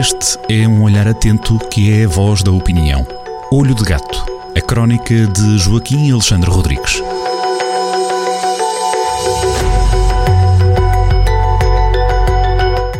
Este 0.00 0.38
é 0.48 0.66
um 0.66 0.82
olhar 0.82 1.06
atento 1.06 1.58
que 1.68 1.92
é 1.92 2.06
a 2.06 2.08
voz 2.08 2.42
da 2.42 2.50
opinião. 2.50 3.06
Olho 3.52 3.74
de 3.74 3.84
Gato, 3.84 4.24
a 4.56 4.60
crónica 4.62 5.26
de 5.26 5.58
Joaquim 5.58 6.10
Alexandre 6.10 6.48
Rodrigues. 6.48 7.02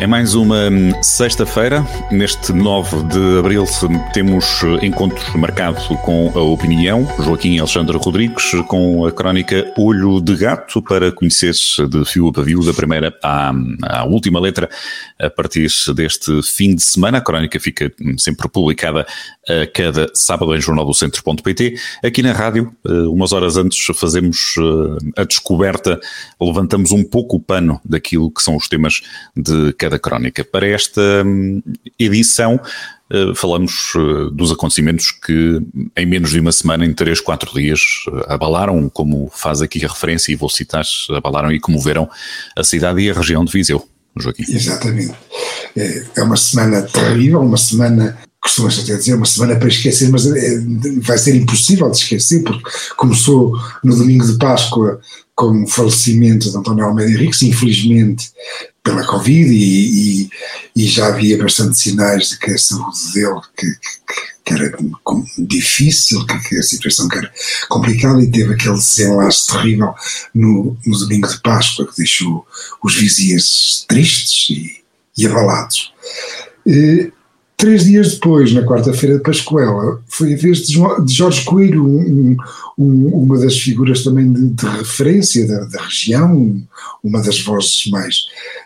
É 0.00 0.06
mais 0.06 0.34
uma 0.34 0.70
hum, 0.70 0.92
sexta-feira. 1.02 1.86
Neste 2.10 2.54
9 2.54 3.02
de 3.04 3.38
abril 3.38 3.66
temos 4.14 4.62
eh, 4.62 4.86
encontros 4.86 5.34
marcados 5.34 5.86
com 6.02 6.32
a 6.34 6.40
opinião. 6.40 7.06
Joaquim 7.18 7.58
Alexandre 7.58 7.98
Rodrigues 7.98 8.50
com 8.66 9.04
a 9.04 9.12
crónica 9.12 9.70
Olho 9.76 10.18
de 10.18 10.34
Gato 10.36 10.80
para 10.80 11.12
conhecer 11.12 11.52
de 11.86 12.02
fio 12.06 12.28
a 12.28 12.32
pavio 12.32 12.64
da 12.64 12.72
primeira 12.72 13.14
à, 13.22 13.52
à 13.82 14.04
última 14.06 14.40
letra 14.40 14.70
a 15.18 15.28
partir 15.28 15.68
deste 15.94 16.42
fim 16.44 16.74
de 16.74 16.82
semana. 16.82 17.18
A 17.18 17.20
crónica 17.20 17.60
fica 17.60 17.92
hum, 18.00 18.16
sempre 18.16 18.48
publicada 18.48 19.06
a 19.46 19.66
cada 19.66 20.10
sábado 20.14 20.56
em 20.56 20.60
jornaldocentro.pt. 20.62 21.74
Aqui 22.02 22.22
na 22.22 22.32
rádio, 22.32 22.74
eh, 22.86 22.90
umas 23.08 23.32
horas 23.32 23.58
antes, 23.58 23.84
fazemos 23.94 24.54
eh, 24.56 25.20
a 25.20 25.24
descoberta, 25.24 26.00
levantamos 26.40 26.90
um 26.90 27.04
pouco 27.04 27.36
o 27.36 27.40
pano 27.40 27.78
daquilo 27.84 28.30
que 28.30 28.42
são 28.42 28.56
os 28.56 28.66
temas 28.66 29.02
de 29.36 29.74
cada 29.74 29.89
da 29.90 29.98
crónica. 29.98 30.44
Para 30.44 30.66
esta 30.66 31.00
hum, 31.24 31.62
edição, 31.98 32.60
eh, 33.12 33.32
falamos 33.34 33.92
eh, 33.96 34.30
dos 34.32 34.52
acontecimentos 34.52 35.10
que 35.10 35.60
em 35.96 36.06
menos 36.06 36.30
de 36.30 36.38
uma 36.38 36.52
semana, 36.52 36.86
em 36.86 36.94
três, 36.94 37.20
quatro 37.20 37.52
dias, 37.52 37.80
eh, 38.06 38.32
abalaram, 38.32 38.88
como 38.88 39.28
faz 39.34 39.60
aqui 39.60 39.84
a 39.84 39.88
referência, 39.88 40.32
e 40.32 40.36
vou 40.36 40.48
citar, 40.48 40.84
abalaram 41.16 41.50
e 41.50 41.58
comoveram 41.58 42.08
a 42.56 42.62
cidade 42.62 43.00
e 43.00 43.10
a 43.10 43.14
região 43.14 43.44
de 43.44 43.52
Viseu. 43.52 43.86
Joaquim. 44.16 44.44
Exatamente. 44.48 45.14
É 46.16 46.22
uma 46.22 46.36
semana 46.36 46.82
terrível, 46.82 47.40
uma 47.40 47.56
semana 47.56 48.18
costumas 48.40 48.78
até 48.78 48.96
dizer 48.96 49.14
uma 49.14 49.26
semana 49.26 49.54
para 49.56 49.68
esquecer, 49.68 50.08
mas 50.08 50.24
vai 51.02 51.18
ser 51.18 51.36
impossível 51.36 51.90
de 51.90 51.98
esquecer, 51.98 52.42
porque 52.42 52.68
começou 52.96 53.56
no 53.84 53.94
domingo 53.94 54.26
de 54.26 54.38
Páscoa 54.38 55.00
com 55.40 55.64
o 55.64 55.66
falecimento 55.66 56.50
de 56.50 56.56
António 56.58 56.84
Almeida 56.84 57.10
Henriques, 57.10 57.40
infelizmente 57.40 58.30
pela 58.84 59.06
Covid, 59.06 59.50
e, 59.50 60.24
e, 60.24 60.30
e, 60.76 60.86
já 60.86 61.06
havia 61.06 61.38
bastante 61.38 61.78
sinais 61.78 62.28
de 62.28 62.38
que 62.38 62.50
a 62.50 62.58
saúde 62.58 63.12
dele 63.14 63.40
que, 63.56 63.66
que, 64.44 64.52
era 64.52 64.76
difícil, 65.38 66.26
que, 66.26 66.38
que, 66.40 66.56
a 66.58 66.62
situação 66.62 67.08
que 67.08 67.16
era 67.16 67.32
complicada, 67.70 68.22
e 68.22 68.30
teve 68.30 68.52
aquele 68.52 68.74
desenlace 68.74 69.46
terrível 69.46 69.94
no, 70.34 70.76
no 70.84 70.98
domingo 70.98 71.26
de 71.26 71.40
Páscoa 71.40 71.86
que 71.86 71.96
deixou 71.96 72.46
os 72.82 72.94
vizinhos 72.94 73.86
tristes 73.88 74.50
e, 74.50 74.84
e 75.16 75.26
abalados. 75.26 75.94
E, 76.66 77.10
Três 77.60 77.84
dias 77.84 78.14
depois, 78.14 78.54
na 78.54 78.62
quarta-feira 78.62 79.18
de 79.18 79.22
Pascoela, 79.22 80.02
foi 80.08 80.32
a 80.32 80.36
vez 80.36 80.66
de 80.66 80.78
Jorge 81.12 81.44
Coelho, 81.44 81.84
um, 81.86 82.34
um, 82.78 83.06
uma 83.08 83.38
das 83.38 83.58
figuras 83.58 84.02
também 84.02 84.32
de, 84.32 84.48
de 84.48 84.66
referência 84.66 85.46
da, 85.46 85.64
da, 85.66 85.84
região, 85.84 86.58
uma 87.04 87.20
das 87.20 87.38
vozes 87.42 87.84
mais, 87.90 88.24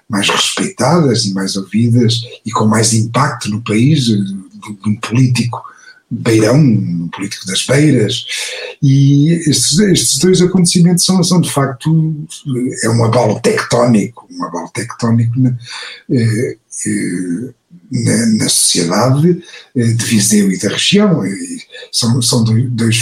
mais 0.08 0.28
respeitadas 0.28 1.24
e 1.24 1.34
mais 1.34 1.56
ouvidas 1.56 2.20
e 2.46 2.52
com 2.52 2.66
mais 2.66 2.94
impacto 2.94 3.50
no 3.50 3.60
país, 3.64 4.04
de, 4.04 4.22
de 4.22 4.88
um 4.88 4.94
político 5.00 5.60
beirão, 6.08 6.56
um 6.56 7.08
político 7.08 7.46
das 7.46 7.66
beiras, 7.66 8.24
e 8.80 9.32
estes, 9.32 9.76
estes, 9.76 10.18
dois 10.18 10.40
acontecimentos 10.40 11.04
são, 11.04 11.20
são 11.24 11.40
de 11.40 11.50
facto, 11.50 12.14
é 12.84 12.88
um 12.90 13.04
abalo 13.04 13.40
tectónico, 13.40 14.28
um 14.30 14.44
abalo 14.44 14.70
tectónico 14.72 15.32
na, 15.40 15.50
eh, 16.10 16.56
eh, 16.86 17.54
na, 17.90 18.26
na, 18.26 18.48
sociedade 18.48 19.42
eh, 19.76 19.92
de 19.92 20.04
Viseu 20.04 20.50
e 20.50 20.58
da 20.58 20.68
região. 20.68 21.24
E 21.26 21.62
são, 21.92 22.20
são, 22.22 22.44
dois, 22.44 22.98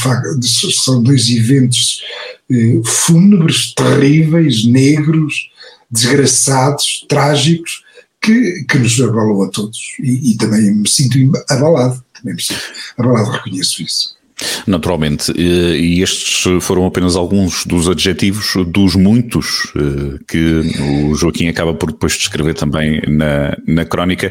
são 0.82 1.02
dois 1.02 1.28
eventos 1.30 2.02
eh, 2.50 2.80
fúnebres, 2.84 3.74
terríveis, 3.74 4.64
negros, 4.64 5.50
desgraçados, 5.90 7.04
trágicos, 7.08 7.82
que, 8.20 8.64
que 8.64 8.78
nos 8.78 9.00
abalou 9.00 9.44
a 9.44 9.48
todos. 9.48 9.78
E, 10.00 10.32
e 10.32 10.36
também 10.36 10.74
me 10.74 10.88
sinto 10.88 11.18
abalado, 11.48 12.02
também 12.14 12.34
me 12.34 12.42
sinto 12.42 12.62
abalado, 12.96 13.30
reconheço 13.30 13.82
isso. 13.82 14.21
Naturalmente, 14.66 15.32
e 15.32 16.02
estes 16.02 16.44
foram 16.60 16.86
apenas 16.86 17.16
alguns 17.16 17.64
dos 17.64 17.88
adjetivos 17.88 18.54
dos 18.66 18.94
muitos 18.94 19.72
eh, 19.76 20.18
que 20.26 20.62
o 20.80 21.14
Joaquim 21.14 21.48
acaba 21.48 21.74
por 21.74 21.92
depois 21.92 22.14
descrever 22.14 22.54
também 22.54 23.00
na, 23.06 23.56
na 23.66 23.84
crónica, 23.84 24.30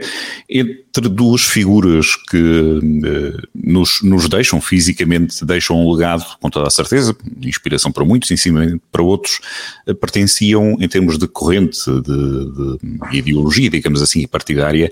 entre 0.50 1.10
duas 1.10 1.42
figuras 1.42 2.16
que 2.16 2.38
eh, 2.38 3.48
nos, 3.54 4.02
nos 4.02 4.28
deixam 4.28 4.60
fisicamente, 4.62 5.44
deixam 5.46 5.78
um 5.78 5.92
legado, 5.92 6.26
com 6.40 6.50
toda 6.50 6.68
a 6.68 6.72
certeza, 6.72 7.16
inspiração 7.42 7.92
para 7.92 8.06
muitos, 8.06 8.32
ensinamento 8.32 8.82
para 8.92 9.02
outros, 9.02 9.40
eh, 9.88 9.94
pertenciam 9.94 10.78
em 10.80 10.88
termos 10.88 11.18
de 11.18 11.28
corrente, 11.28 11.80
de, 11.86 12.80
de 13.12 13.18
ideologia, 13.18 13.70
digamos 13.70 14.02
assim, 14.02 14.26
partidária, 14.28 14.92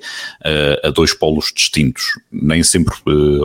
a 0.83 0.89
dois 0.89 1.13
polos 1.13 1.51
distintos, 1.55 2.19
nem 2.31 2.63
sempre 2.63 2.93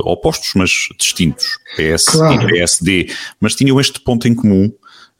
opostos, 0.05 0.53
mas 0.55 0.71
distintos. 0.99 1.59
PS 1.77 2.05
claro. 2.05 2.49
e 2.49 2.53
PSD, 2.53 3.11
mas 3.41 3.55
tinham 3.55 3.81
este 3.81 4.01
ponto 4.01 4.29
em 4.29 4.35
comum 4.35 4.71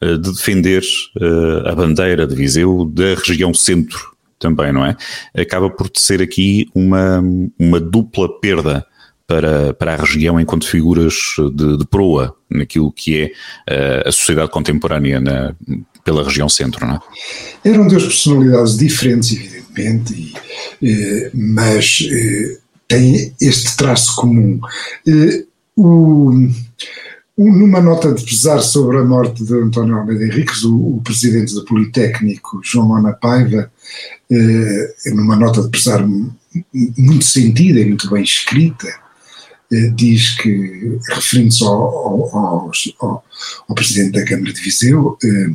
uh, 0.01 0.17
de 0.17 0.31
defender 0.31 0.83
uh, 1.19 1.67
a 1.67 1.75
bandeira 1.75 2.25
de 2.27 2.35
Viseu 2.35 2.85
da 2.85 3.15
região 3.15 3.53
centro 3.53 4.15
também, 4.39 4.71
não 4.71 4.85
é? 4.85 4.95
Acaba 5.35 5.69
por 5.69 5.89
ser 5.95 6.21
aqui 6.21 6.69
uma, 6.75 7.23
uma 7.57 7.79
dupla 7.79 8.29
perda 8.39 8.85
para, 9.25 9.73
para 9.73 9.93
a 9.93 9.97
região 9.97 10.39
enquanto 10.39 10.67
figuras 10.67 11.15
de, 11.55 11.77
de 11.77 11.85
proa 11.87 12.35
naquilo 12.49 12.91
que 12.91 13.21
é 13.21 13.25
uh, 14.05 14.09
a 14.09 14.11
sociedade 14.11 14.51
contemporânea 14.51 15.19
na, 15.19 15.55
pela 16.03 16.23
região 16.23 16.47
centro, 16.47 16.85
não 16.85 16.95
é? 16.95 17.69
Eram 17.69 17.87
duas 17.87 18.03
personalidades 18.03 18.77
diferentes, 18.77 19.31
evidentemente, 19.31 20.33
e, 20.79 21.31
mas 21.33 22.03
têm 22.87 23.33
este 23.41 23.75
traço 23.75 24.15
comum. 24.15 24.59
O, 25.77 26.31
numa 27.37 27.81
nota 27.81 28.13
de 28.13 28.23
pesar 28.23 28.61
sobre 28.61 28.97
a 28.97 29.03
morte 29.03 29.43
de 29.43 29.53
António 29.55 29.97
Almeida 29.97 30.23
Henriques, 30.23 30.63
o, 30.63 30.97
o 30.97 31.01
presidente 31.03 31.53
do 31.53 31.65
Politécnico, 31.65 32.61
João 32.63 32.87
Mona 32.87 33.11
Paiva, 33.11 33.69
eh, 34.31 34.93
numa 35.13 35.35
nota 35.35 35.61
de 35.61 35.69
pesar 35.69 36.05
muito 36.97 37.25
sentida 37.25 37.79
e 37.79 37.85
muito 37.85 38.09
bem 38.09 38.23
escrita, 38.23 38.87
eh, 39.71 39.91
diz 39.93 40.37
que, 40.37 40.97
referindo-se 41.09 41.63
ao, 41.63 41.73
ao, 41.73 42.37
ao, 42.37 42.71
ao, 43.67 43.75
presidente 43.75 44.13
da 44.13 44.25
Câmara 44.25 44.53
de 44.53 44.61
Viseu, 44.61 45.17
eh, 45.21 45.49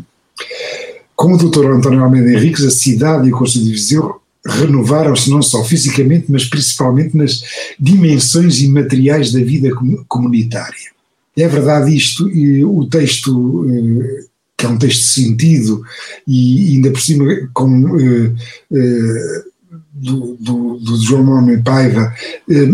com 1.17 1.33
o 1.33 1.39
doutor 1.39 1.71
António 1.73 2.05
Almeida 2.05 2.31
Henriques, 2.31 2.65
a 2.65 2.71
cidade 2.71 3.29
e 3.29 3.33
o 3.33 3.39
Conselho 3.39 3.65
de 3.65 3.73
Viseu 3.73 4.21
renovaram-se 4.51 5.31
não 5.31 5.43
só 5.43 5.65
fisicamente, 5.65 6.27
mas 6.29 6.45
principalmente 6.45 7.17
nas 7.17 7.43
dimensões 7.79 8.61
imateriais 8.61 9.33
da 9.33 9.41
vida 9.41 9.71
comunitária. 10.09 10.91
É 11.37 11.49
verdade 11.49 11.97
isto, 11.97 12.29
e 12.29 12.65
o 12.65 12.85
texto, 12.87 13.67
eh, 13.69 14.25
que 14.57 14.67
é 14.67 14.69
um 14.69 14.79
texto 14.79 15.05
sentido, 15.05 15.83
e 16.27 16.75
ainda 16.75 16.91
por 16.91 17.01
cima 17.01 17.25
com 17.55 17.99
eh, 17.99 18.35
eh, 18.73 19.45
do, 19.93 20.37
do, 20.41 20.79
do 20.79 20.97
João 20.97 21.23
Manuel 21.23 21.63
Paiva 21.63 22.13
eh, 22.51 22.69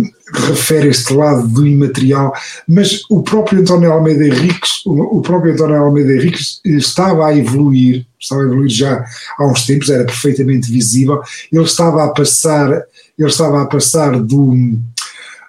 refere 0.49 0.89
este 0.89 1.13
lado 1.13 1.47
do 1.47 1.67
imaterial, 1.67 2.33
mas 2.67 3.03
o 3.11 3.23
próprio 3.23 3.61
António 3.61 3.93
Almeida 3.93 4.25
Henriques, 4.25 4.85
o, 4.87 5.21
próprio 5.21 5.53
António 5.53 5.77
Almeida 5.77 6.13
Henriques 6.13 6.61
estava 6.65 7.27
a 7.27 7.37
evoluir, 7.37 8.07
estava 8.19 8.43
a 8.43 8.45
evoluir 8.45 8.71
já 8.71 9.05
há 9.39 9.47
uns 9.47 9.67
tempos, 9.67 9.91
era 9.91 10.05
perfeitamente 10.05 10.71
visível, 10.71 11.21
ele 11.53 11.65
estava 11.65 12.05
a 12.05 12.09
passar, 12.09 12.71
ele 13.19 13.29
estava 13.29 13.63
a 13.63 13.67
passar 13.67 14.19
do, 14.19 14.55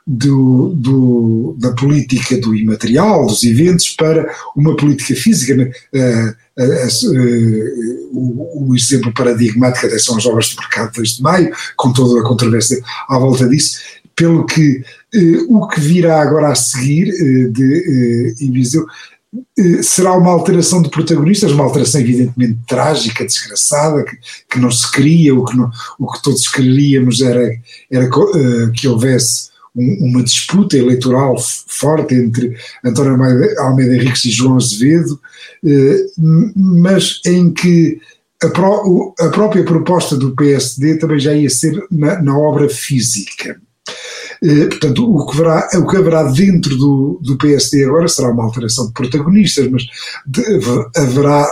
do, 0.07 0.73
do, 0.73 1.57
da 1.59 1.73
política 1.73 2.37
do 2.37 2.55
imaterial, 2.55 3.27
dos 3.27 3.43
eventos, 3.43 3.89
para 3.89 4.33
uma 4.55 4.73
política 4.77 5.13
física. 5.15 5.69
Uh, 5.93 6.61
uh, 6.63 8.09
o, 8.13 8.69
o, 8.69 8.75
exemplo 8.75 9.13
paradigmático 9.13 9.85
até 9.85 9.99
são 9.99 10.15
as 10.15 10.25
obras 10.25 10.45
de 10.45 10.55
mercado 10.55 10.93
2 10.95 11.09
de 11.17 11.21
maio, 11.21 11.53
com 11.75 11.91
toda 11.91 12.21
a 12.21 12.23
controvérsia 12.23 12.81
à 13.09 13.19
volta 13.19 13.49
disso, 13.49 13.79
pelo 14.15 14.45
que 14.45 14.81
o 15.49 15.67
que 15.67 15.79
virá 15.79 16.21
agora 16.21 16.49
a 16.49 16.55
seguir 16.55 17.11
de 17.51 18.35
em 18.41 18.51
Viseu 18.51 18.85
será 19.81 20.13
uma 20.13 20.31
alteração 20.31 20.81
de 20.81 20.89
protagonistas, 20.89 21.51
uma 21.51 21.63
alteração 21.63 22.01
evidentemente 22.01 22.59
trágica, 22.67 23.25
desgraçada, 23.25 24.03
que, 24.03 24.17
que 24.49 24.59
não 24.59 24.71
se 24.71 24.89
queria, 24.91 25.35
o 25.35 25.45
que, 25.45 25.55
não, 25.55 25.69
o 25.99 26.11
que 26.11 26.21
todos 26.21 26.47
queríamos 26.47 27.21
era, 27.21 27.51
era 27.91 28.07
uh, 28.07 28.71
que 28.71 28.87
houvesse 28.87 29.49
uma 29.77 30.23
disputa 30.23 30.75
eleitoral 30.75 31.37
forte 31.67 32.15
entre 32.15 32.55
António 32.83 33.13
Almeida, 33.59 33.95
Henriques 33.95 34.25
e 34.25 34.31
João 34.31 34.57
Azevedo, 34.57 35.19
eh, 35.63 36.05
mas 36.55 37.21
em 37.25 37.53
que 37.53 37.99
a, 38.43 38.49
pró, 38.49 39.13
a, 39.19 39.29
própria 39.29 39.63
proposta 39.63 40.17
do 40.17 40.35
PSD 40.35 40.97
também 40.97 41.19
já 41.19 41.33
ia 41.33 41.49
ser 41.49 41.79
na, 41.91 42.21
na 42.21 42.37
obra 42.37 42.67
física. 42.69 43.59
Eh, 44.43 44.65
portanto, 44.65 45.15
o 45.15 45.25
que, 45.25 45.37
haverá, 45.37 45.69
o 45.75 45.87
que 45.87 45.97
haverá 45.97 46.23
dentro 46.23 46.75
do, 46.75 47.19
do 47.23 47.37
PSD 47.37 47.85
agora 47.85 48.07
será 48.07 48.29
uma 48.29 48.43
alteração 48.43 48.87
de 48.87 48.93
protagonistas, 48.93 49.69
mas 49.69 49.83
haverá, 50.95 51.47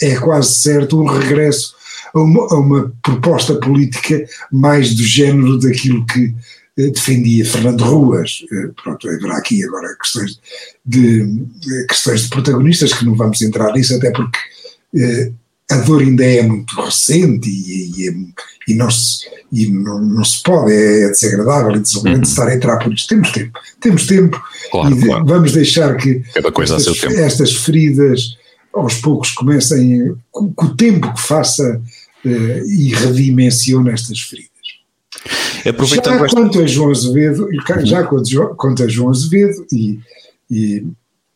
é 0.00 0.16
quase 0.16 0.56
certo, 0.56 1.00
um 1.00 1.06
regresso 1.06 1.74
a 2.14 2.20
uma, 2.20 2.42
a 2.42 2.58
uma, 2.58 2.92
proposta 3.02 3.54
política 3.54 4.24
mais 4.50 4.94
do 4.94 5.02
género 5.02 5.58
daquilo 5.58 6.04
que 6.06 6.34
defendia 6.76 7.44
Fernando 7.44 7.84
Ruas. 7.84 8.44
Eh, 8.50 8.70
pronto, 8.82 9.08
haverá 9.08 9.36
aqui 9.36 9.64
agora 9.64 9.94
questões 10.00 10.40
de, 10.84 11.44
questões 11.88 12.22
de 12.22 12.28
protagonistas 12.28 12.92
que 12.92 13.04
não 13.04 13.14
vamos 13.14 13.40
entrar 13.42 13.72
nisso, 13.72 13.94
até 13.94 14.10
porque 14.10 14.38
a 15.70 15.76
dor 15.78 16.02
ainda 16.02 16.24
é 16.24 16.42
muito 16.42 16.80
recente 16.80 17.48
e, 17.48 18.08
e, 18.08 18.28
e, 18.68 18.74
não, 18.74 18.90
se, 18.90 19.26
e 19.50 19.70
não, 19.70 20.00
não, 20.00 20.24
se 20.24 20.42
pode, 20.42 20.72
é, 20.72 21.08
desagradável 21.08 21.76
e 21.76 21.80
desolante 21.80 22.16
uhum. 22.16 22.22
estar 22.22 22.48
a 22.48 22.54
entrar 22.54 22.78
por 22.78 22.92
isto. 22.92 23.08
Temos 23.08 23.32
tempo, 23.32 23.58
temos 23.80 24.06
tempo 24.06 24.42
claro, 24.70 24.94
e 24.94 25.06
claro. 25.06 25.24
vamos 25.24 25.52
deixar 25.52 25.96
que 25.96 26.22
estas, 26.34 27.04
estas, 27.04 27.52
feridas 27.56 28.36
aos 28.72 28.94
poucos 28.96 29.30
comecem, 29.32 30.14
com, 30.30 30.52
com 30.52 30.66
o 30.66 30.76
tempo 30.76 31.12
que 31.14 31.20
faça 31.20 31.80
e 32.24 32.94
redimensione 32.94 33.90
estas 33.90 34.20
feridas. 34.20 34.51
Aproveitando 35.68 36.18
já 36.18 36.28
quanto 36.28 36.60
a 36.60 36.66
João 36.66 36.90
Azevedo, 36.90 37.48
já 37.84 38.02
quanto, 38.04 38.82
a 38.82 38.88
João 38.88 39.10
Azevedo 39.10 39.66
e, 39.72 40.00
e 40.50 40.86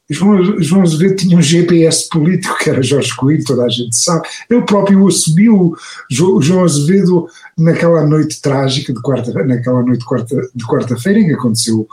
João, 0.08 0.82
Azevedo 0.82 1.16
tinha 1.16 1.36
um 1.36 1.42
GPS 1.42 2.08
político 2.08 2.56
que 2.62 2.70
era 2.70 2.82
Jorge 2.82 3.14
Coelho, 3.16 3.44
toda 3.44 3.64
a 3.64 3.68
gente 3.68 3.96
sabe. 3.96 4.28
Ele 4.48 4.62
próprio 4.62 5.06
assumiu 5.06 5.74
João 6.08 6.64
Azevedo 6.64 7.26
naquela 7.58 8.06
noite 8.06 8.40
trágica 8.40 8.92
de 8.92 9.00
quarta, 9.00 9.32
naquela 9.44 9.82
noite 9.82 10.00
de 10.00 10.04
quarta, 10.04 10.50
de 10.54 10.64
quarta-feira 10.66 11.18
em 11.18 11.26
que 11.26 11.34
aconteceu 11.34 11.88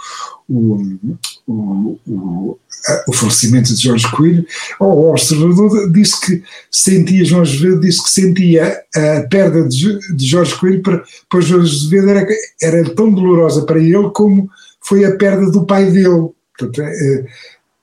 o, 0.48 1.00
o, 1.48 2.00
o, 2.07 2.60
o 3.07 3.13
falecimento 3.13 3.74
de 3.74 3.81
Jorge 3.81 4.10
Coelho. 4.12 4.45
O 4.80 5.10
observador 5.10 5.92
disse 5.92 6.21
que 6.21 6.44
sentia, 6.69 7.25
João 7.25 7.42
Azevedo 7.42 7.80
disse 7.80 8.04
que 8.04 8.10
sentia 8.12 8.80
a 8.95 9.21
perda 9.27 9.68
de, 9.68 10.15
de 10.15 10.25
Jorge 10.25 10.56
Coelho 10.56 10.83
para 10.83 11.42
João 11.42 11.62
Azevedo 11.62 12.10
era, 12.10 12.27
era 12.62 12.95
tão 12.95 13.12
dolorosa 13.12 13.65
para 13.65 13.80
ele 13.80 14.10
como 14.13 14.50
foi 14.81 15.04
a 15.06 15.15
perda 15.15 15.50
do 15.50 15.65
pai 15.65 15.89
dele. 15.89 16.30
Portanto, 16.57 16.81
é, 16.81 17.25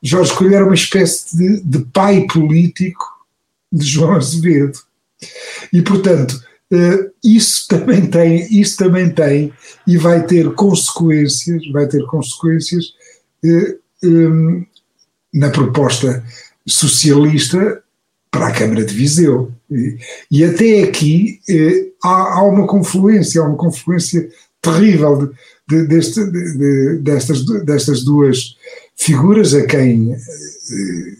Jorge 0.02 0.32
Coelho 0.34 0.54
era 0.54 0.64
uma 0.64 0.74
espécie 0.74 1.36
de, 1.36 1.60
de 1.60 1.78
pai 1.86 2.26
político 2.26 3.04
de 3.72 3.86
João 3.86 4.16
Azevedo. 4.16 4.78
E, 5.72 5.82
portanto, 5.82 6.40
Uh, 6.72 7.10
isso 7.24 7.66
também 7.66 8.06
tem, 8.06 8.46
isso 8.60 8.76
também 8.76 9.10
tem 9.10 9.52
e 9.84 9.96
vai 9.96 10.24
ter 10.24 10.54
consequências, 10.54 11.66
vai 11.72 11.88
ter 11.88 12.06
consequências 12.06 12.92
uh, 13.44 14.06
um, 14.06 14.64
na 15.34 15.50
proposta 15.50 16.24
socialista 16.64 17.82
para 18.30 18.46
a 18.46 18.52
Câmara 18.52 18.84
de 18.84 18.94
Viseu. 18.94 19.50
E, 19.68 19.98
e 20.30 20.44
até 20.44 20.84
aqui 20.84 21.40
uh, 21.50 22.06
há, 22.06 22.38
há, 22.38 22.42
uma 22.44 22.68
confluência, 22.68 23.40
há 23.40 23.44
uma 23.48 23.56
confluência 23.56 24.30
terrível 24.62 25.16
de, 25.16 25.76
de, 25.76 25.88
deste, 25.88 26.24
de, 26.24 26.98
destas, 26.98 27.44
destas 27.64 28.04
duas 28.04 28.56
figuras 29.00 29.54
a 29.54 29.66
quem 29.66 30.12
eh, 30.12 31.16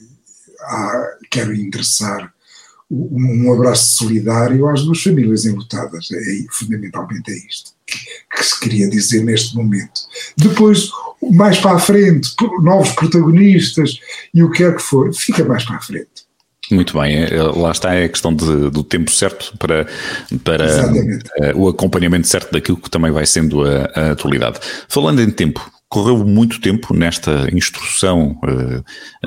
quero 1.30 1.54
endereçar 1.54 2.32
um 2.90 3.52
abraço 3.52 3.98
solidário 3.98 4.68
às 4.68 4.82
duas 4.82 5.00
famílias 5.00 5.44
enlutadas. 5.44 6.08
É, 6.12 6.44
fundamentalmente 6.50 7.30
é 7.30 7.36
isto 7.36 7.70
que, 7.86 8.44
se 8.44 8.58
queria 8.58 8.88
dizer 8.88 9.22
neste 9.22 9.54
momento. 9.54 10.00
Depois, 10.36 10.90
mais 11.30 11.58
para 11.58 11.76
a 11.76 11.78
frente, 11.78 12.34
novos 12.62 12.90
protagonistas 12.92 14.00
e 14.34 14.42
o 14.42 14.50
que 14.50 14.58
quer 14.58 14.74
que 14.74 14.82
for, 14.82 15.12
fica 15.14 15.44
mais 15.44 15.64
para 15.64 15.76
a 15.76 15.80
frente. 15.80 16.28
Muito 16.70 16.98
bem, 16.98 17.16
é, 17.16 17.34
é, 17.34 17.42
lá 17.42 17.72
está 17.72 17.92
a 17.92 18.08
questão 18.08 18.34
de, 18.34 18.70
do 18.70 18.84
tempo 18.84 19.10
certo 19.10 19.56
para, 19.58 19.88
para 20.44 20.86
uh, 21.52 21.58
o 21.58 21.68
acompanhamento 21.68 22.28
certo 22.28 22.52
daquilo 22.52 22.76
que 22.76 22.88
também 22.88 23.10
vai 23.10 23.26
sendo 23.26 23.64
a, 23.64 23.90
a 23.94 24.10
atualidade. 24.12 24.60
Falando 24.88 25.20
em 25.20 25.30
tempo, 25.30 25.60
correu 25.90 26.24
muito 26.24 26.60
tempo 26.60 26.94
nesta 26.94 27.48
instrução 27.52 28.38
uh, 28.44 28.78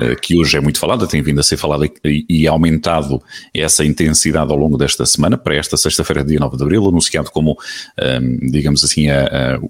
uh, 0.02 0.16
que 0.22 0.34
hoje 0.34 0.56
é 0.56 0.60
muito 0.60 0.78
falada, 0.78 1.06
tem 1.06 1.20
vindo 1.20 1.38
a 1.38 1.42
ser 1.42 1.58
falada 1.58 1.86
e, 2.02 2.24
e, 2.26 2.48
aumentado 2.48 3.22
essa 3.52 3.84
intensidade 3.84 4.50
ao 4.50 4.56
longo 4.56 4.78
desta 4.78 5.04
semana, 5.04 5.36
para 5.36 5.54
esta 5.54 5.76
sexta-feira, 5.76 6.24
dia 6.24 6.40
9 6.40 6.56
de 6.56 6.62
abril, 6.62 6.88
anunciado 6.88 7.30
como, 7.30 7.52
um, 7.52 7.56
ehm, 8.02 8.50
digamos 8.50 8.82
assim, 8.82 9.08
a, 9.10 9.56
a 9.56 9.60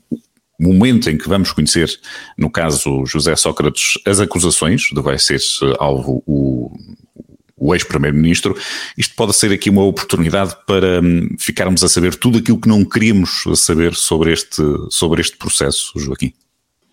momento 0.58 1.10
em 1.10 1.18
que 1.18 1.28
vamos 1.28 1.50
conhecer, 1.50 1.90
no 2.38 2.48
caso 2.48 3.04
José 3.04 3.34
Sócrates, 3.34 3.98
as 4.06 4.20
acusações 4.20 4.82
de 4.82 5.02
vai 5.02 5.18
ser 5.18 5.40
alvo 5.80 6.22
o, 6.24 6.70
o 7.56 7.74
ex-primeiro-ministro, 7.74 8.56
isto 8.96 9.16
pode 9.16 9.34
ser 9.34 9.52
aqui 9.52 9.68
uma 9.68 9.82
oportunidade 9.82 10.56
para 10.64 11.00
um, 11.00 11.28
ficarmos 11.40 11.82
a 11.82 11.88
saber 11.88 12.14
tudo 12.14 12.38
aquilo 12.38 12.60
que 12.60 12.68
não 12.68 12.84
queríamos 12.84 13.42
saber 13.56 13.94
sobre 13.94 14.32
este, 14.32 14.62
sobre 14.90 15.20
este 15.20 15.36
processo, 15.36 15.92
Joaquim 15.98 16.32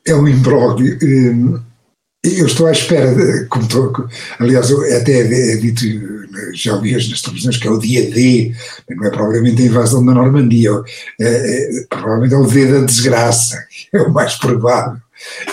é 0.05 0.15
um 0.15 0.27
imbróglio. 0.27 0.97
Hum, 1.03 1.59
eu 2.23 2.45
estou 2.45 2.67
à 2.67 2.71
espera, 2.71 3.15
de, 3.15 3.45
como 3.45 3.63
estou, 3.65 4.07
aliás, 4.37 4.71
até 4.71 5.21
é, 5.21 5.53
é 5.53 5.55
dito, 5.55 5.83
já 6.53 6.75
ouvi 6.75 6.93
nas 6.93 7.21
televisões, 7.21 7.57
que 7.57 7.67
é 7.67 7.71
o 7.71 7.79
dia 7.79 8.11
D, 8.11 8.53
não 8.91 9.07
é 9.07 9.09
provavelmente 9.09 9.63
a 9.63 9.65
invasão 9.65 10.05
da 10.05 10.13
Normandia, 10.13 10.69
é, 11.19 11.25
é, 11.25 11.85
provavelmente 11.89 12.35
é 12.35 12.37
o 12.37 12.45
D 12.45 12.71
da 12.71 12.85
desgraça, 12.85 13.57
é 13.91 14.01
o 14.01 14.13
mais 14.13 14.35
provável. 14.35 15.01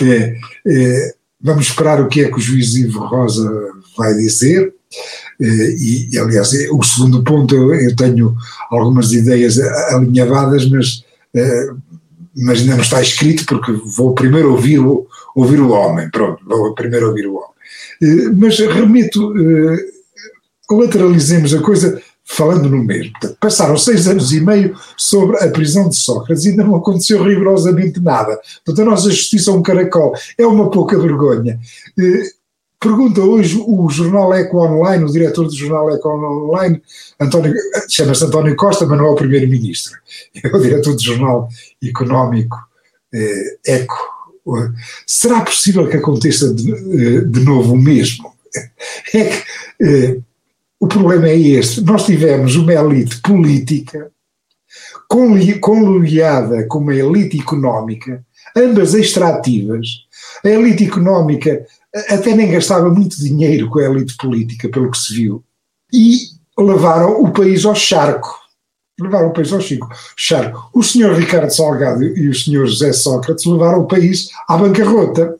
É, 0.01 0.37
é, 0.67 1.13
vamos 1.41 1.67
esperar 1.67 2.01
o 2.01 2.07
que 2.07 2.21
é 2.21 2.29
que 2.29 2.37
o 2.37 2.41
juiz 2.41 2.75
Ivo 2.75 2.99
Rosa 2.99 3.49
vai 3.97 4.13
dizer. 4.13 4.71
É, 5.41 5.45
e, 5.45 6.19
aliás, 6.19 6.51
o 6.71 6.83
segundo 6.83 7.23
ponto, 7.23 7.55
eu, 7.55 7.73
eu 7.73 7.95
tenho 7.95 8.35
algumas 8.69 9.11
ideias 9.11 9.59
alinhavadas, 9.59 10.69
mas 10.69 11.03
mas 12.39 12.59
ainda 12.59 12.75
não 12.75 12.83
está 12.83 13.01
escrito 13.01 13.45
porque 13.45 13.71
vou 13.71 14.13
primeiro 14.13 14.51
ouvir 14.51 14.79
o, 14.79 15.07
ouvir 15.35 15.59
o 15.59 15.71
homem, 15.71 16.09
pronto, 16.09 16.43
vou 16.45 16.73
primeiro 16.73 17.07
ouvir 17.07 17.27
o 17.27 17.35
homem. 17.35 17.49
Eh, 18.01 18.29
mas 18.35 18.57
remito, 18.59 19.33
eh, 19.37 19.85
lateralizemos 20.71 21.53
a 21.53 21.61
coisa 21.61 22.01
falando 22.23 22.69
no 22.69 22.83
mesmo. 22.83 23.11
Passaram 23.39 23.75
seis 23.75 24.07
anos 24.07 24.31
e 24.31 24.39
meio 24.39 24.75
sobre 24.95 25.37
a 25.37 25.49
prisão 25.49 25.89
de 25.89 25.95
Sócrates 25.95 26.45
e 26.45 26.49
ainda 26.49 26.63
não 26.63 26.75
aconteceu 26.75 27.23
rigorosamente 27.23 27.99
nada. 27.99 28.39
Portanto, 28.63 28.87
a 28.87 28.91
nossa 28.91 29.09
justiça 29.09 29.49
é 29.49 29.53
um 29.53 29.63
caracol, 29.63 30.13
é 30.37 30.45
uma 30.45 30.69
pouca 30.69 30.97
vergonha. 30.97 31.59
Pergunta 32.79 33.19
hoje 33.19 33.61
o 33.67 33.89
jornal 33.89 34.33
Eco 34.33 34.57
Online, 34.57 35.03
o 35.03 35.11
diretor 35.11 35.45
do 35.45 35.53
jornal 35.53 35.91
Eco 35.91 36.09
Online, 36.09 36.81
chama-se 37.89 38.23
António 38.23 38.55
Costa, 38.55 38.85
mas 38.85 38.97
não 38.97 39.07
é 39.07 39.09
o 39.09 39.15
primeiro-ministro, 39.15 39.99
é 40.41 40.47
o 40.47 40.61
diretor 40.61 40.95
do 40.95 41.01
jornal 41.01 41.49
económico 41.83 42.57
eh, 43.13 43.57
Eco. 43.65 43.97
Será 45.05 45.41
possível 45.41 45.89
que 45.89 45.97
aconteça 45.97 46.53
de, 46.53 46.71
eh, 46.71 47.21
de 47.21 47.39
novo 47.41 47.73
o 47.73 47.77
mesmo? 47.77 48.33
É 49.13 49.25
que 49.25 49.43
eh, 49.81 50.17
o 50.79 50.87
problema 50.87 51.27
é 51.27 51.37
este: 51.37 51.81
nós 51.81 52.05
tivemos 52.05 52.55
uma 52.55 52.73
elite 52.73 53.19
política 53.21 54.09
conluiada 55.59 56.65
com 56.67 56.79
uma 56.79 56.95
elite 56.95 57.41
económica, 57.41 58.23
ambas 58.55 58.93
extrativas. 58.93 59.87
A 60.45 60.49
elite 60.49 60.85
económica 60.85 61.65
até 61.93 62.35
nem 62.35 62.51
gastava 62.51 62.89
muito 62.89 63.19
dinheiro 63.19 63.69
com 63.69 63.79
a 63.79 63.83
elite 63.83 64.15
política, 64.17 64.69
pelo 64.69 64.91
que 64.91 64.97
se 64.97 65.13
viu, 65.13 65.43
e 65.91 66.17
levaram 66.57 67.21
o 67.21 67.31
país 67.31 67.65
ao 67.65 67.75
charco. 67.75 68.37
Levaram 68.99 69.29
o 69.29 69.33
país 69.33 69.51
ao 69.53 69.61
chico. 69.61 69.87
charco. 70.15 70.69
O 70.73 70.83
senhor 70.83 71.15
Ricardo 71.15 71.49
Salgado 71.49 72.03
e 72.03 72.27
o 72.27 72.35
senhor 72.35 72.67
José 72.67 72.91
Sócrates 72.91 73.45
levaram 73.45 73.81
o 73.81 73.87
país 73.87 74.29
à 74.47 74.57
bancarrota. 74.57 75.35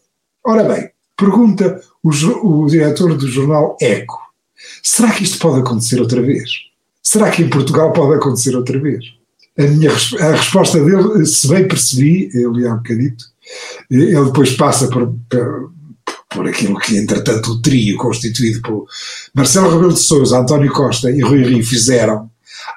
Ora 0.46 0.64
bem, 0.64 0.90
pergunta 1.18 1.82
o, 2.02 2.10
o 2.10 2.68
diretor 2.68 3.16
do 3.18 3.28
jornal 3.28 3.78
Eco: 3.82 4.18
será 4.82 5.12
que 5.12 5.24
isto 5.24 5.38
pode 5.40 5.60
acontecer 5.60 6.00
outra 6.00 6.22
vez? 6.22 6.50
Será 7.04 7.30
que 7.30 7.44
em 7.44 7.50
Portugal 7.50 7.92
pode 7.92 8.16
acontecer 8.16 8.56
outra 8.56 8.80
vez? 8.80 9.04
A, 9.58 9.64
minha, 9.64 9.92
a 9.92 10.32
resposta 10.32 10.82
dele, 10.82 11.26
se 11.26 11.48
bem 11.50 11.68
percebi, 11.68 12.30
eu 12.34 12.54
li 12.54 12.66
há 12.66 12.74
um 12.74 12.78
bocadito, 12.78 13.26
ele 13.92 14.24
depois 14.24 14.56
passa 14.56 14.88
por, 14.88 15.14
por 15.30 15.72
por 16.30 16.48
aquilo 16.48 16.78
que, 16.78 16.98
entretanto, 16.98 17.52
o 17.52 17.62
trio 17.62 17.98
constituído 17.98 18.62
por 18.62 18.86
Marcelo 19.34 19.72
Rebelo 19.72 19.94
de 19.94 20.00
Sousa, 20.00 20.40
António 20.40 20.72
Costa 20.72 21.10
e 21.10 21.22
Rui 21.22 21.44
Rio 21.44 21.64
fizeram 21.64 22.30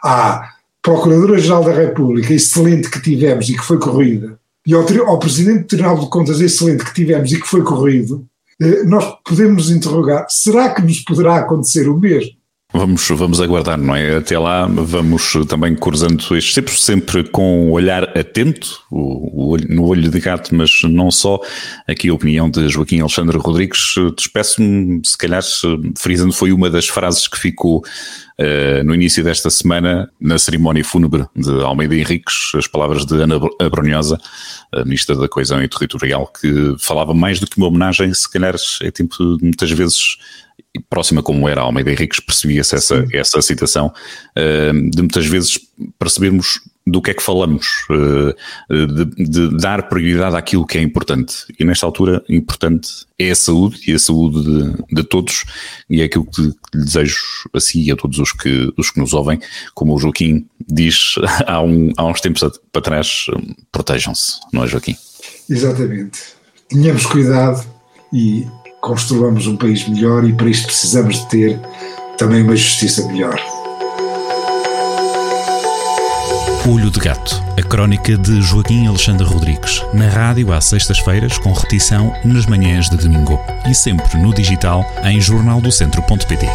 à 0.03 0.53
Procuradora-Geral 0.81 1.63
da 1.65 1.73
República, 1.73 2.33
excelente 2.33 2.91
que 2.91 3.01
tivemos 3.01 3.49
e 3.49 3.55
que 3.55 3.63
foi 3.63 3.79
corrida, 3.79 4.39
e 4.67 4.75
ao, 4.75 4.85
ao 5.07 5.19
Presidente 5.19 5.61
do 5.61 5.67
Tribunal 5.67 5.99
de 5.99 6.09
Contas, 6.09 6.41
excelente 6.41 6.85
que 6.85 6.95
tivemos 6.95 7.33
e 7.33 7.41
que 7.41 7.47
foi 7.47 7.63
corrido, 7.63 8.27
eh, 8.61 8.85
nós 8.85 9.05
podemos 9.25 9.69
nos 9.69 9.77
interrogar: 9.77 10.27
será 10.29 10.71
que 10.71 10.83
nos 10.83 11.01
poderá 11.01 11.37
acontecer 11.37 11.89
o 11.89 11.99
mesmo? 11.99 12.33
Vamos, 12.83 13.09
vamos 13.09 13.41
aguardar, 13.41 13.79
não 13.79 13.95
é? 13.95 14.17
Até 14.17 14.37
lá 14.37 14.67
vamos 14.67 15.33
também 15.49 15.75
cruzando 15.77 16.21
estes 16.37 16.53
tempos, 16.53 16.83
sempre 16.83 17.23
com 17.23 17.69
o 17.69 17.73
olhar 17.73 18.17
atento, 18.19 18.81
o, 18.91 19.45
o 19.45 19.49
olho, 19.51 19.67
no 19.69 19.85
olho 19.87 20.11
de 20.11 20.21
gato, 20.21 20.55
mas 20.55 20.83
não 20.83 21.11
só. 21.11 21.41
Aqui 21.87 22.09
a 22.09 22.15
opinião 22.15 22.51
de 22.51 22.69
Joaquim 22.69 23.01
Alexandre 23.01 23.39
Rodrigues. 23.39 23.95
Despeço-me, 24.17 25.01
se 25.05 25.17
calhar, 25.17 25.43
frisando, 25.97 26.33
foi 26.33 26.53
uma 26.53 26.69
das 26.69 26.89
frases 26.89 27.29
que 27.29 27.39
ficou 27.39 27.83
Uh, 28.41 28.83
no 28.83 28.95
início 28.95 29.23
desta 29.23 29.51
semana, 29.51 30.11
na 30.19 30.39
cerimónia 30.39 30.83
fúnebre 30.83 31.27
de 31.37 31.51
Almeida 31.63 31.95
Henriques, 31.95 32.51
as 32.57 32.67
palavras 32.67 33.05
de 33.05 33.15
Ana 33.15 33.39
Abronhosa, 33.61 34.19
a 34.73 34.85
Ministra 34.85 35.15
da 35.15 35.29
Coesão 35.29 35.63
e 35.63 35.69
Territorial, 35.69 36.27
que 36.27 36.75
falava 36.79 37.13
mais 37.13 37.39
do 37.39 37.47
que 37.47 37.59
uma 37.59 37.69
homenagem, 37.69 38.13
se 38.13 38.29
calhar 38.29 38.57
é 38.81 38.91
tempo 38.91 39.15
muitas 39.41 39.71
vezes 39.71 40.17
próxima 40.89 41.23
como 41.23 41.49
era 41.49 41.61
Almeida 41.61 41.91
Henriques, 41.91 42.21
percebia-se 42.21 42.75
essa, 42.75 43.07
essa 43.13 43.43
citação, 43.43 43.93
uh, 44.37 44.91
de 44.91 45.03
muitas 45.03 45.27
vezes 45.27 45.59
percebermos 45.99 46.61
do 46.87 47.01
que 47.01 47.13
é 47.13 47.15
que 47.15 47.23
falamos, 47.23 47.67
uh, 47.91 48.35
de, 48.87 49.25
de, 49.29 49.57
dar 49.57 49.89
prioridade 49.89 50.35
àquilo 50.35 50.67
que 50.67 50.79
é 50.79 50.83
importante. 50.83 51.45
E 51.59 51.65
nesta 51.65 51.87
altura, 51.87 52.25
importante 52.29 53.07
é 53.19 53.31
a 53.31 53.37
saúde 53.37 53.81
e 53.87 53.93
a 53.95 53.99
saúde 53.99 54.43
de, 54.43 54.95
de 54.95 55.05
todos, 55.05 55.45
e 55.89 56.01
é 56.01 56.05
aquilo 56.05 56.25
que 56.25 56.43
lhe 56.43 56.55
desejo 56.75 57.17
a 57.53 57.61
si 57.61 57.83
e 57.83 57.93
a 57.93 57.97
todos 57.97 58.19
os 58.19 58.33
que, 58.33 58.73
os 58.77 58.91
que 58.91 58.99
nos 58.99 59.13
ouvem. 59.13 59.39
Como 59.75 59.95
o 59.95 59.99
Joaquim 59.99 60.47
diz 60.67 61.15
há, 61.47 61.63
um, 61.63 61.93
há 61.97 62.05
uns 62.05 62.21
tempos 62.21 62.43
para 62.73 62.83
trás, 62.83 63.27
protejam-se, 63.71 64.41
não 64.53 64.65
é, 64.65 64.67
Joaquim? 64.67 64.97
Exatamente. 65.49 66.21
Tenhamos 66.69 67.07
cuidado 67.07 67.65
e 68.13 68.47
construamos 68.83 69.47
um 69.47 69.57
país 69.57 69.89
melhor 69.89 70.29
e 70.29 70.33
para 70.33 70.51
isso 70.51 70.67
precisamos 70.67 71.21
de 71.21 71.29
ter 71.29 71.61
também 72.19 72.43
uma 72.43 72.57
justiça 72.57 73.07
melhor. 73.07 73.41
Olho 76.69 76.91
de 76.91 76.99
Gato, 76.99 77.43
a 77.59 77.63
crónica 77.63 78.17
de 78.19 78.43
Joaquim 78.43 78.87
Alexandre 78.87 79.25
Rodrigues, 79.25 79.83
na 79.95 80.09
rádio 80.09 80.53
às 80.53 80.65
sextas-feiras 80.65 81.39
com 81.39 81.53
repetição 81.53 82.13
nas 82.25 82.47
manhãs 82.47 82.91
de 82.91 82.97
domingo 82.97 83.41
e 83.71 83.75
sempre 83.75 84.19
no 84.19 84.35
digital 84.35 84.85
em 85.05 85.21
jornaldocentro.pt. 85.21 86.47